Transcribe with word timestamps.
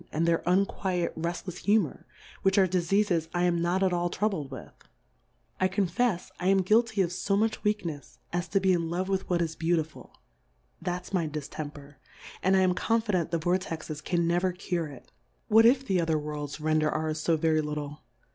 139 0.09 0.17
and 0.19 0.27
their 0.27 0.51
unquiet 0.51 1.15
reftlefs 1.15 1.59
Humour, 1.59 2.07
which 2.41 2.57
are 2.57 2.67
Difeafes 2.67 3.27
I 3.35 3.43
am 3.43 3.61
not 3.61 3.83
at 3.83 3.93
all 3.93 4.09
troubled 4.09 4.49
with; 4.49 4.71
I 5.59 5.67
confefs 5.67 6.31
I 6.39 6.47
am 6.47 6.63
guilty 6.63 7.01
of 7.03 7.13
fo 7.13 7.35
much 7.37 7.61
Weaknefs, 7.61 8.17
as 8.33 8.47
to 8.47 8.59
be 8.59 8.73
in 8.73 8.89
Love 8.89 9.09
with 9.09 9.29
what 9.29 9.43
is 9.43 9.55
Beautiful; 9.55 10.17
that'^s 10.83 11.13
my 11.13 11.27
Di 11.27 11.41
ftemper, 11.41 11.97
and 12.41 12.57
I 12.57 12.61
am 12.61 12.73
confident 12.73 13.29
the 13.29 13.37
Vor 13.37 13.59
texes 13.59 14.01
can 14.03 14.25
never 14.25 14.51
cure 14.53 14.87
it: 14.87 15.11
What 15.49 15.67
if 15.67 15.85
the 15.85 16.01
other 16.01 16.17
Worlds 16.17 16.59
render 16.59 16.89
ours 16.89 17.23
fb 17.23 17.37
very 17.37 17.61
little 17.61 18.01